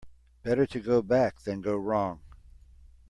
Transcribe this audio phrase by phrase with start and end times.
[0.41, 2.21] Better to go back than go wrong.